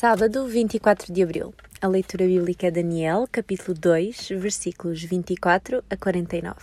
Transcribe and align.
Sábado, 0.00 0.46
24 0.46 1.12
de 1.12 1.24
abril. 1.24 1.52
A 1.80 1.88
leitura 1.88 2.24
bíblica 2.24 2.68
é 2.68 2.70
Daniel, 2.70 3.28
capítulo 3.32 3.76
2, 3.76 4.28
versículos 4.38 5.02
24 5.02 5.82
a 5.90 5.96
49. 5.96 6.54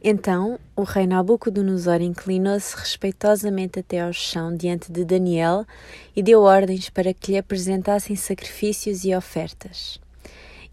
Então 0.00 0.56
o 0.76 0.84
rei 0.84 1.08
Nabucodonosor 1.08 2.00
inclinou-se 2.00 2.76
respeitosamente 2.76 3.80
até 3.80 4.02
ao 4.02 4.12
chão 4.12 4.56
diante 4.56 4.92
de 4.92 5.04
Daniel 5.04 5.66
e 6.14 6.22
deu 6.22 6.42
ordens 6.42 6.88
para 6.88 7.12
que 7.12 7.32
lhe 7.32 7.38
apresentassem 7.38 8.14
sacrifícios 8.14 9.04
e 9.04 9.12
ofertas. 9.12 10.00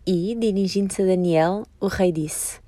E, 0.05 0.35
dirigindo-se 0.35 1.01
a 1.01 1.05
Daniel, 1.05 1.65
o 1.79 1.87
rei 1.87 2.11
disse: 2.11 2.59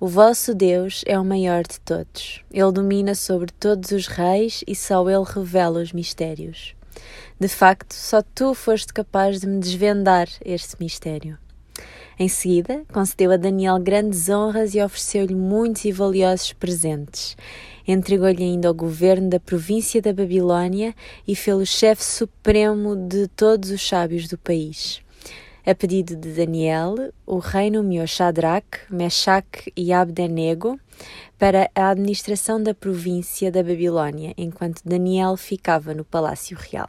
o 0.00 0.08
vosso 0.08 0.54
Deus 0.54 1.04
é 1.06 1.18
o 1.18 1.24
maior 1.24 1.62
de 1.62 1.78
todos. 1.80 2.42
Ele 2.50 2.72
domina 2.72 3.14
sobre 3.14 3.52
todos 3.52 3.90
os 3.90 4.06
reis 4.06 4.64
e 4.66 4.74
só 4.74 5.06
ele 5.10 5.24
revela 5.26 5.82
os 5.82 5.92
mistérios. 5.92 6.74
De 7.38 7.48
facto, 7.48 7.92
só 7.92 8.22
tu 8.22 8.54
foste 8.54 8.94
capaz 8.94 9.40
de 9.40 9.46
me 9.46 9.60
desvendar 9.60 10.26
este 10.42 10.74
mistério. 10.80 11.36
Em 12.18 12.28
seguida, 12.28 12.82
concedeu 12.90 13.30
a 13.30 13.36
Daniel 13.36 13.78
grandes 13.78 14.30
honras 14.30 14.74
e 14.74 14.80
ofereceu-lhe 14.80 15.34
muitos 15.34 15.84
e 15.84 15.92
valiosos 15.92 16.54
presentes. 16.54 17.36
Entregou-lhe 17.86 18.42
ainda 18.42 18.70
o 18.70 18.74
governo 18.74 19.28
da 19.28 19.38
província 19.38 20.00
da 20.00 20.14
Babilônia 20.14 20.94
e 21.28 21.36
fê-lo 21.36 21.66
chefe 21.66 22.02
supremo 22.02 22.96
de 22.96 23.28
todos 23.28 23.70
os 23.70 23.86
sábios 23.86 24.28
do 24.28 24.38
país. 24.38 25.02
A 25.66 25.74
pedido 25.74 26.16
de 26.16 26.32
Daniel, 26.32 26.94
o 27.26 27.38
rei 27.38 27.70
nomeou 27.70 28.06
Shadrach, 28.06 28.66
Meshach 28.88 29.70
e 29.76 29.92
Abdenego 29.92 30.80
para 31.38 31.70
a 31.74 31.90
administração 31.90 32.62
da 32.62 32.72
província 32.72 33.52
da 33.52 33.62
Babilônia, 33.62 34.32
enquanto 34.38 34.80
Daniel 34.82 35.36
ficava 35.36 35.92
no 35.92 36.02
palácio 36.02 36.56
real. 36.58 36.88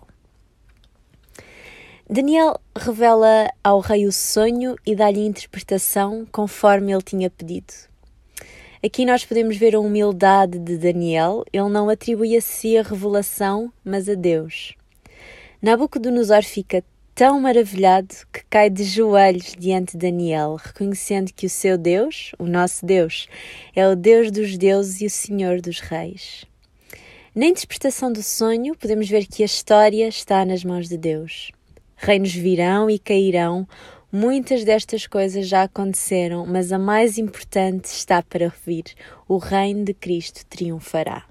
Daniel 2.09 2.59
revela 2.73 3.49
ao 3.61 3.81
rei 3.81 4.05
o 4.05 4.11
sonho 4.11 4.75
e 4.85 4.95
dá-lhe 4.95 5.25
interpretação 5.25 6.25
conforme 6.31 6.93
ele 6.93 7.01
tinha 7.01 7.29
pedido. 7.29 7.73
Aqui 8.83 9.05
nós 9.05 9.25
podemos 9.25 9.57
ver 9.57 9.75
a 9.75 9.79
humildade 9.79 10.57
de 10.57 10.77
Daniel, 10.77 11.43
ele 11.51 11.69
não 11.69 11.89
atribui 11.89 12.37
a 12.37 12.41
si 12.41 12.77
a 12.77 12.83
revelação, 12.83 13.71
mas 13.83 14.07
a 14.07 14.15
Deus. 14.15 14.75
Nabucodonosor 15.61 16.43
fica 16.43 16.83
tão 17.21 17.39
maravilhado 17.39 18.15
que 18.33 18.43
cai 18.49 18.67
de 18.67 18.83
joelhos 18.83 19.53
diante 19.55 19.91
de 19.91 19.99
Daniel, 19.99 20.55
reconhecendo 20.55 21.31
que 21.31 21.45
o 21.45 21.49
seu 21.51 21.77
Deus, 21.77 22.31
o 22.39 22.47
nosso 22.47 22.83
Deus, 22.83 23.27
é 23.75 23.87
o 23.87 23.95
Deus 23.95 24.31
dos 24.31 24.57
deuses 24.57 25.01
e 25.01 25.05
o 25.05 25.09
Senhor 25.11 25.61
dos 25.61 25.79
reis. 25.79 26.45
Na 27.35 27.45
interpretação 27.45 28.11
do 28.11 28.23
sonho, 28.23 28.75
podemos 28.75 29.07
ver 29.07 29.27
que 29.27 29.43
a 29.43 29.45
história 29.45 30.07
está 30.07 30.43
nas 30.43 30.63
mãos 30.63 30.89
de 30.89 30.97
Deus. 30.97 31.51
Reinos 31.95 32.33
virão 32.33 32.89
e 32.89 32.97
cairão, 32.97 33.67
muitas 34.11 34.63
destas 34.63 35.05
coisas 35.05 35.47
já 35.47 35.61
aconteceram, 35.61 36.47
mas 36.47 36.71
a 36.71 36.79
mais 36.79 37.19
importante 37.19 37.85
está 37.85 38.23
para 38.23 38.51
vir: 38.65 38.85
o 39.27 39.37
reino 39.37 39.83
de 39.85 39.93
Cristo 39.93 40.43
triunfará. 40.47 41.30